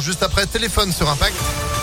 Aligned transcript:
Juste 0.00 0.22
après 0.22 0.46
téléphone 0.46 0.92
sur 0.92 1.08
Impact. 1.08 1.79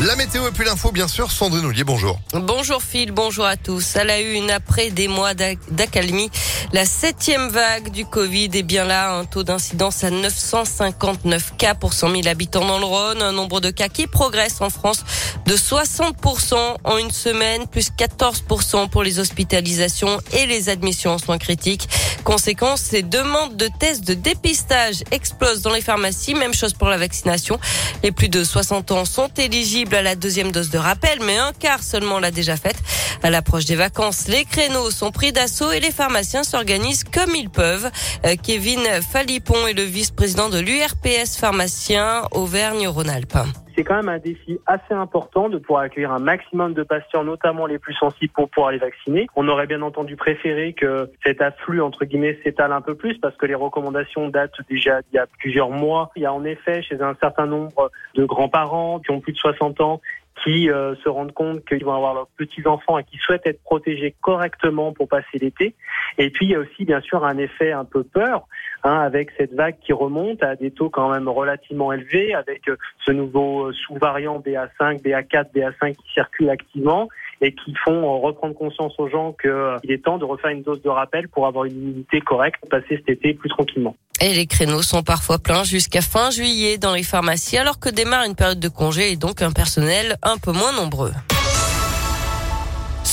La 0.00 0.14
météo 0.14 0.46
et 0.46 0.52
puis 0.52 0.64
l'info, 0.64 0.92
bien 0.92 1.08
sûr. 1.08 1.32
Sandrine 1.32 1.64
Ollier, 1.64 1.82
bonjour. 1.82 2.20
Bonjour 2.32 2.80
Phil, 2.80 3.10
bonjour 3.10 3.44
à 3.44 3.56
tous. 3.56 3.96
À 3.96 4.04
la 4.04 4.20
une, 4.20 4.48
après 4.48 4.90
des 4.90 5.08
mois 5.08 5.34
d'accalmie, 5.34 6.30
la 6.72 6.84
septième 6.84 7.48
vague 7.48 7.90
du 7.90 8.06
Covid 8.06 8.48
est 8.54 8.62
bien 8.62 8.84
là. 8.84 9.10
Un 9.18 9.24
taux 9.24 9.42
d'incidence 9.42 10.04
à 10.04 10.10
959 10.10 11.56
cas 11.58 11.74
pour 11.74 11.94
100 11.94 12.10
000 12.10 12.28
habitants 12.28 12.64
dans 12.64 12.78
le 12.78 12.84
Rhône. 12.84 13.22
Un 13.22 13.32
nombre 13.32 13.60
de 13.60 13.70
cas 13.70 13.88
qui 13.88 14.06
progresse 14.06 14.60
en 14.60 14.70
France 14.70 15.04
de 15.46 15.56
60% 15.56 16.76
en 16.84 16.98
une 16.98 17.10
semaine, 17.10 17.66
plus 17.66 17.90
14% 17.90 18.88
pour 18.90 19.02
les 19.02 19.18
hospitalisations 19.18 20.20
et 20.32 20.46
les 20.46 20.68
admissions 20.68 21.10
en 21.10 21.18
soins 21.18 21.38
critiques. 21.38 21.88
Conséquence, 22.22 22.92
les 22.92 23.02
demandes 23.02 23.56
de 23.56 23.68
tests 23.80 24.06
de 24.06 24.14
dépistage 24.14 25.02
explosent 25.10 25.62
dans 25.62 25.72
les 25.72 25.80
pharmacies. 25.80 26.34
Même 26.34 26.54
chose 26.54 26.74
pour 26.74 26.88
la 26.88 26.98
vaccination. 26.98 27.58
Les 28.04 28.12
plus 28.12 28.28
de 28.28 28.44
60 28.44 28.92
ans 28.92 29.04
sont 29.04 29.30
éligibles 29.38 29.87
à 29.96 30.02
la 30.02 30.14
deuxième 30.14 30.52
dose 30.52 30.70
de 30.70 30.78
rappel, 30.78 31.18
mais 31.22 31.36
un 31.36 31.52
quart 31.52 31.82
seulement 31.82 32.18
l'a 32.18 32.30
déjà 32.30 32.56
faite. 32.56 32.76
À 33.22 33.30
l'approche 33.30 33.64
des 33.64 33.76
vacances, 33.76 34.28
les 34.28 34.44
créneaux 34.44 34.90
sont 34.90 35.10
pris 35.10 35.32
d'assaut 35.32 35.72
et 35.72 35.80
les 35.80 35.90
pharmaciens 35.90 36.44
s'organisent 36.44 37.04
comme 37.04 37.34
ils 37.34 37.50
peuvent. 37.50 37.90
Euh, 38.24 38.36
Kevin 38.42 38.80
Falipon 39.12 39.66
est 39.66 39.74
le 39.74 39.82
vice-président 39.82 40.48
de 40.48 40.58
l'URPS 40.58 41.36
pharmacien 41.36 42.22
Auvergne-Rhône-Alpes 42.32 43.38
c'est 43.78 43.84
quand 43.84 43.94
même 43.94 44.08
un 44.08 44.18
défi 44.18 44.58
assez 44.66 44.92
important 44.92 45.48
de 45.48 45.56
pouvoir 45.56 45.82
accueillir 45.82 46.10
un 46.10 46.18
maximum 46.18 46.74
de 46.74 46.82
patients, 46.82 47.22
notamment 47.22 47.64
les 47.64 47.78
plus 47.78 47.94
sensibles, 47.94 48.32
pour 48.32 48.50
pouvoir 48.50 48.72
les 48.72 48.78
vacciner. 48.78 49.28
On 49.36 49.46
aurait 49.46 49.68
bien 49.68 49.82
entendu 49.82 50.16
préféré 50.16 50.72
que 50.72 51.08
cet 51.24 51.40
afflux, 51.40 51.80
entre 51.80 52.04
guillemets, 52.04 52.40
s'étale 52.42 52.72
un 52.72 52.80
peu 52.80 52.96
plus 52.96 53.18
parce 53.18 53.36
que 53.36 53.46
les 53.46 53.54
recommandations 53.54 54.30
datent 54.30 54.60
déjà 54.68 55.00
d'il 55.02 55.14
y 55.14 55.18
a 55.18 55.28
plusieurs 55.38 55.70
mois. 55.70 56.10
Il 56.16 56.22
y 56.22 56.26
a 56.26 56.32
en 56.32 56.42
effet 56.42 56.82
chez 56.82 57.00
un 57.00 57.14
certain 57.20 57.46
nombre 57.46 57.92
de 58.16 58.24
grands-parents 58.24 58.98
qui 58.98 59.12
ont 59.12 59.20
plus 59.20 59.32
de 59.32 59.38
60 59.38 59.80
ans 59.80 60.00
qui 60.44 60.70
euh, 60.70 60.94
se 61.02 61.08
rendent 61.08 61.32
compte 61.32 61.64
qu'ils 61.64 61.84
vont 61.84 61.94
avoir 61.94 62.14
leurs 62.14 62.28
petits-enfants 62.36 62.98
et 62.98 63.04
qui 63.04 63.16
souhaitent 63.18 63.46
être 63.46 63.62
protégés 63.62 64.14
correctement 64.20 64.92
pour 64.92 65.08
passer 65.08 65.38
l'été. 65.40 65.74
Et 66.16 66.30
puis, 66.30 66.46
il 66.46 66.50
y 66.50 66.54
a 66.54 66.60
aussi, 66.60 66.84
bien 66.84 67.00
sûr, 67.00 67.24
un 67.24 67.38
effet 67.38 67.72
un 67.72 67.84
peu 67.84 68.04
peur, 68.04 68.46
hein, 68.84 69.00
avec 69.00 69.30
cette 69.36 69.54
vague 69.54 69.76
qui 69.84 69.92
remonte 69.92 70.42
à 70.42 70.56
des 70.56 70.70
taux 70.70 70.90
quand 70.90 71.10
même 71.10 71.28
relativement 71.28 71.92
élevés, 71.92 72.34
avec 72.34 72.68
euh, 72.68 72.76
ce 73.04 73.12
nouveau 73.12 73.66
euh, 73.66 73.72
sous-variant 73.72 74.40
BA5, 74.40 75.02
BA4, 75.02 75.46
BA5 75.54 75.94
qui 75.94 76.12
circule 76.14 76.50
activement 76.50 77.08
et 77.40 77.52
qui 77.52 77.74
font 77.84 78.20
reprendre 78.20 78.54
conscience 78.54 78.94
aux 78.98 79.08
gens 79.08 79.32
qu'il 79.40 79.92
est 79.92 80.04
temps 80.04 80.18
de 80.18 80.24
refaire 80.24 80.50
une 80.50 80.62
dose 80.62 80.82
de 80.82 80.88
rappel 80.88 81.28
pour 81.28 81.46
avoir 81.46 81.64
une 81.66 81.76
immunité 81.76 82.20
correcte, 82.20 82.60
passer 82.68 82.96
cet 82.96 83.08
été 83.08 83.34
plus 83.34 83.48
tranquillement. 83.48 83.94
Et 84.20 84.34
les 84.34 84.46
créneaux 84.46 84.82
sont 84.82 85.04
parfois 85.04 85.38
pleins 85.38 85.62
jusqu'à 85.62 86.00
fin 86.00 86.30
juillet 86.30 86.78
dans 86.78 86.94
les 86.94 87.04
pharmacies 87.04 87.56
alors 87.56 87.78
que 87.78 87.88
démarre 87.88 88.24
une 88.24 88.34
période 88.34 88.58
de 88.58 88.68
congé 88.68 89.12
et 89.12 89.16
donc 89.16 89.42
un 89.42 89.52
personnel 89.52 90.16
un 90.22 90.38
peu 90.38 90.50
moins 90.50 90.72
nombreux. 90.72 91.12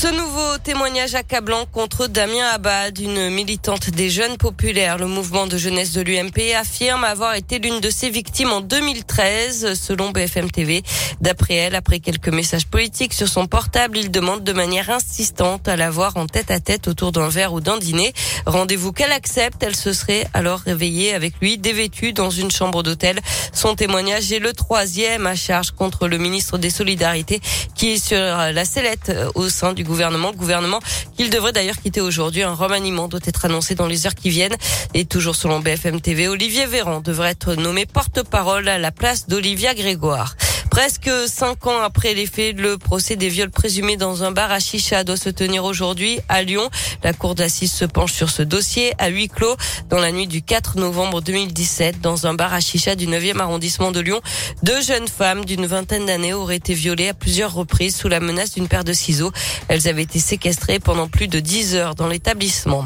Ce 0.05 0.11
nouveau 0.11 0.59
témoignage 0.63 1.15
accablant 1.15 1.65
contre 1.65 2.05
Damien 2.05 2.45
Abad, 2.53 2.99
une 2.99 3.31
militante 3.31 3.89
des 3.89 4.11
jeunes 4.11 4.37
populaires, 4.37 4.99
le 4.99 5.07
mouvement 5.07 5.47
de 5.47 5.57
jeunesse 5.57 5.93
de 5.93 6.01
l'UMP, 6.01 6.53
affirme 6.55 7.03
avoir 7.03 7.33
été 7.33 7.57
l'une 7.57 7.79
de 7.79 7.89
ses 7.89 8.11
victimes 8.11 8.51
en 8.51 8.61
2013, 8.61 9.73
selon 9.73 10.11
BFM 10.11 10.51
TV. 10.51 10.83
D'après 11.21 11.55
elle, 11.55 11.73
après 11.73 12.01
quelques 12.01 12.27
messages 12.27 12.67
politiques 12.67 13.13
sur 13.13 13.27
son 13.27 13.47
portable, 13.47 13.97
il 13.97 14.11
demande 14.11 14.43
de 14.43 14.53
manière 14.53 14.91
insistante 14.91 15.67
à 15.67 15.75
la 15.75 15.89
voir 15.89 16.17
en 16.17 16.27
tête 16.27 16.51
à 16.51 16.59
tête 16.59 16.87
autour 16.87 17.11
d'un 17.11 17.27
verre 17.27 17.53
ou 17.53 17.59
d'un 17.59 17.79
dîner. 17.79 18.13
Rendez-vous 18.45 18.91
qu'elle 18.91 19.11
accepte. 19.11 19.63
Elle 19.63 19.75
se 19.75 19.91
serait 19.91 20.27
alors 20.35 20.59
réveillée 20.59 21.15
avec 21.15 21.33
lui, 21.41 21.57
dévêtue 21.57 22.13
dans 22.13 22.29
une 22.29 22.51
chambre 22.51 22.83
d'hôtel. 22.83 23.19
Son 23.53 23.73
témoignage 23.73 24.31
est 24.31 24.39
le 24.39 24.53
troisième 24.53 25.25
à 25.25 25.35
charge 25.35 25.71
contre 25.71 26.07
le 26.07 26.19
ministre 26.19 26.59
des 26.59 26.69
Solidarités, 26.69 27.41
qui 27.73 27.93
est 27.93 28.05
sur 28.05 28.19
la 28.19 28.65
sellette 28.65 29.11
au 29.33 29.49
sein 29.49 29.73
du 29.73 29.83
gouvernement. 29.83 29.94
Gouvernement 29.95 30.79
qu'il 31.15 31.29
devrait 31.29 31.53
d'ailleurs 31.53 31.77
quitter 31.77 32.01
aujourd'hui. 32.01 32.43
Un 32.43 32.53
remaniement 32.53 33.07
doit 33.07 33.21
être 33.23 33.45
annoncé 33.45 33.75
dans 33.75 33.87
les 33.87 34.05
heures 34.05 34.15
qui 34.15 34.29
viennent. 34.29 34.55
Et 34.93 35.05
toujours 35.05 35.35
selon 35.35 35.61
BFM 35.61 36.01
TV, 36.01 36.27
Olivier 36.27 36.65
Véran 36.65 36.99
devrait 36.99 37.31
être 37.31 37.55
nommé 37.55 37.85
porte-parole 37.85 38.67
à 38.67 38.77
la 38.77 38.91
place 38.91 39.27
d'Olivia 39.27 39.73
Grégoire. 39.73 40.35
Presque 40.75 41.09
cinq 41.27 41.67
ans 41.67 41.79
après 41.79 42.13
les 42.13 42.25
faits, 42.25 42.59
le 42.59 42.77
procès 42.77 43.15
des 43.15 43.29
viols 43.29 43.49
présumés 43.49 43.95
dans 43.95 44.25
un 44.25 44.31
bar 44.33 44.51
à 44.51 44.59
Chicha 44.59 45.05
doit 45.05 45.15
se 45.15 45.29
tenir 45.29 45.63
aujourd'hui 45.63 46.19
à 46.27 46.43
Lyon. 46.43 46.69
La 47.01 47.13
cour 47.13 47.33
d'assises 47.33 47.71
se 47.71 47.85
penche 47.85 48.11
sur 48.11 48.29
ce 48.29 48.41
dossier 48.41 48.91
à 48.97 49.07
huis 49.07 49.29
clos 49.29 49.55
dans 49.89 49.99
la 49.99 50.11
nuit 50.11 50.27
du 50.27 50.41
4 50.41 50.77
novembre 50.77 51.21
2017 51.21 52.01
dans 52.01 52.27
un 52.27 52.33
bar 52.33 52.53
à 52.53 52.59
Chicha 52.59 52.97
du 52.97 53.07
9e 53.07 53.39
arrondissement 53.39 53.93
de 53.93 54.01
Lyon. 54.01 54.19
Deux 54.63 54.81
jeunes 54.81 55.07
femmes 55.07 55.45
d'une 55.45 55.65
vingtaine 55.65 56.07
d'années 56.07 56.33
auraient 56.33 56.57
été 56.57 56.73
violées 56.73 57.07
à 57.07 57.13
plusieurs 57.13 57.53
reprises 57.53 57.95
sous 57.95 58.09
la 58.09 58.19
menace 58.19 58.55
d'une 58.55 58.67
paire 58.67 58.83
de 58.83 58.91
ciseaux. 58.91 59.31
Elles 59.69 59.87
avaient 59.87 60.03
été 60.03 60.19
séquestrées 60.19 60.79
pendant 60.79 61.07
plus 61.07 61.29
de 61.29 61.39
10 61.39 61.75
heures 61.75 61.95
dans 61.95 62.09
l'établissement. 62.09 62.83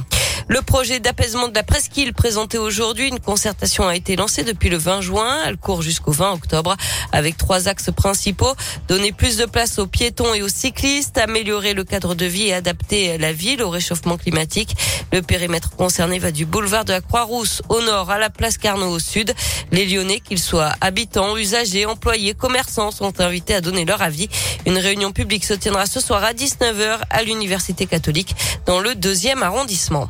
Le 0.52 0.64
projet 0.64 1.00
d'apaisement 1.00 1.48
de 1.48 1.54
la 1.54 1.62
presqu'île 1.62 2.12
présenté 2.12 2.58
aujourd'hui, 2.58 3.08
une 3.08 3.20
concertation 3.20 3.88
a 3.88 3.96
été 3.96 4.16
lancée 4.16 4.44
depuis 4.44 4.70
le 4.70 4.78
20 4.78 5.02
juin. 5.02 5.38
Elle 5.46 5.58
court 5.58 5.84
jusqu'au 5.84 6.12
20 6.12 6.32
octobre 6.32 6.76
avec 7.12 7.38
trois 7.38 7.68
axes 7.68 7.92
principaux. 7.96 8.56
Donner 8.88 9.12
plus 9.12 9.38
de 9.38 9.46
place 9.46 9.78
aux 9.78 9.86
piétons 9.86 10.34
et 10.34 10.42
aux 10.42 10.48
cyclistes, 10.48 11.20
améliorer 11.20 11.76
le 11.76 11.84
cadre 11.84 12.16
de 12.16 12.26
vie 12.26 12.48
et 12.48 12.54
adapter 12.56 13.20
la 13.20 13.32
ville 13.32 13.62
au 13.62 13.70
réchauffement 13.70 14.18
climatique. 14.18 14.76
Le 15.14 15.22
périmètre 15.22 15.70
concerné 15.76 16.18
va 16.18 16.32
du 16.32 16.48
boulevard 16.48 16.84
de 16.84 16.94
la 16.94 17.02
Croix-Rousse 17.02 17.62
au 17.70 17.82
nord 17.82 18.10
à 18.10 18.18
la 18.18 18.32
place 18.32 18.58
Carnot 18.58 18.90
au 18.90 19.00
sud. 19.00 19.36
Les 19.72 19.86
Lyonnais, 19.86 20.20
qu'ils 20.20 20.40
soient 20.40 20.74
habitants, 20.82 21.38
usagers, 21.38 21.86
employés, 21.86 22.34
commerçants, 22.34 22.90
sont 22.90 23.22
invités 23.22 23.54
à 23.54 23.62
donner 23.62 23.86
leur 23.86 24.02
avis. 24.02 24.30
Une 24.66 24.80
réunion 24.80 25.12
publique 25.12 25.46
se 25.46 25.54
tiendra 25.54 25.86
ce 25.86 26.00
soir 26.00 26.24
à 26.24 26.34
19h 26.34 27.02
à 27.12 27.22
l'Université 27.22 27.86
catholique 27.86 28.36
dans 28.66 28.80
le 28.80 28.96
deuxième 28.96 29.44
arrondissement. 29.44 30.10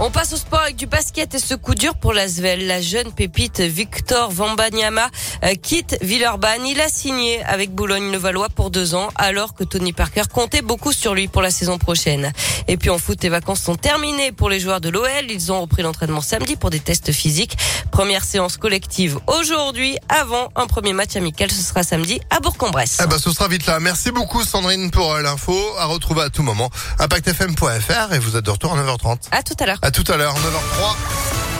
On 0.00 0.12
passe 0.12 0.32
au 0.32 0.36
sport 0.36 0.60
avec 0.60 0.76
du 0.76 0.86
basket 0.86 1.34
et 1.34 1.40
ce 1.40 1.54
coup 1.54 1.74
dur 1.74 1.96
pour 1.96 2.12
l'Asvel. 2.12 2.68
La 2.68 2.80
jeune 2.80 3.10
pépite 3.10 3.60
Victor 3.60 4.30
Vambanyama 4.30 5.08
euh, 5.42 5.54
quitte 5.60 5.96
Villeurbanne. 6.02 6.64
Il 6.66 6.80
a 6.80 6.88
signé 6.88 7.42
avec 7.42 7.74
Boulogne-le-Valois 7.74 8.48
pour 8.48 8.70
deux 8.70 8.94
ans 8.94 9.08
alors 9.16 9.54
que 9.54 9.64
Tony 9.64 9.92
Parker 9.92 10.22
comptait 10.32 10.62
beaucoup 10.62 10.92
sur 10.92 11.14
lui 11.14 11.26
pour 11.26 11.42
la 11.42 11.50
saison 11.50 11.78
prochaine. 11.78 12.32
Et 12.68 12.76
puis 12.76 12.90
en 12.90 12.98
foot, 12.98 13.20
les 13.24 13.28
vacances 13.28 13.60
sont 13.60 13.74
terminées 13.74 14.30
pour 14.30 14.48
les 14.48 14.60
joueurs 14.60 14.80
de 14.80 14.88
l'OL. 14.88 15.08
Ils 15.30 15.50
ont 15.50 15.62
repris 15.62 15.82
l'entraînement 15.82 16.20
samedi 16.20 16.54
pour 16.54 16.70
des 16.70 16.78
tests 16.78 17.10
physiques. 17.10 17.58
Première 17.90 18.22
séance 18.22 18.56
collective 18.56 19.18
aujourd'hui 19.26 19.98
avant 20.08 20.50
un 20.54 20.68
premier 20.68 20.92
match 20.92 21.16
amical. 21.16 21.50
Ce 21.50 21.60
sera 21.60 21.82
samedi 21.82 22.20
à 22.30 22.38
Bourg-en-Bresse. 22.38 22.98
Eh 23.02 23.08
ben, 23.08 23.18
ce 23.18 23.32
sera 23.32 23.48
vite 23.48 23.66
là. 23.66 23.80
Merci 23.80 24.12
beaucoup 24.12 24.44
Sandrine 24.44 24.92
pour 24.92 25.12
euh, 25.12 25.22
l'info. 25.22 25.58
À 25.76 25.86
retrouver 25.86 26.22
à 26.22 26.30
tout 26.30 26.44
moment. 26.44 26.70
ImpactFM.fr 27.00 28.12
et 28.12 28.20
vous 28.20 28.36
êtes 28.36 28.44
de 28.44 28.50
retour 28.50 28.74
à 28.74 28.76
9h30. 28.80 29.16
À 29.32 29.42
tout 29.42 29.54
à 29.58 29.66
l'heure. 29.66 29.78
À 29.88 29.90
tout 29.90 30.04
à 30.12 30.18
l'heure, 30.18 30.34
9h03. 30.34 30.96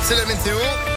C'est 0.03 0.15
la 0.15 0.27
météo. 0.27 0.59